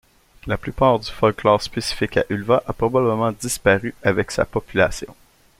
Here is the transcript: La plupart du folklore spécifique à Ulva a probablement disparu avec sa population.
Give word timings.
La 0.47 0.57
plupart 0.57 0.97
du 0.97 1.11
folklore 1.11 1.61
spécifique 1.61 2.17
à 2.17 2.23
Ulva 2.29 2.63
a 2.65 2.73
probablement 2.73 3.31
disparu 3.31 3.93
avec 4.01 4.31
sa 4.31 4.45
population. 4.45 5.15